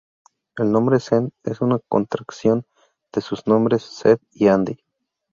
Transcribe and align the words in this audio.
El 0.57 0.71
nombre 0.71 0.99
Zend 0.99 1.31
es 1.43 1.61
una 1.61 1.77
contracción 1.77 2.65
de 3.13 3.21
sus 3.21 3.45
nombres, 3.45 3.85
Zeev 3.99 4.17
y 4.31 4.47
Andi. 4.47 4.79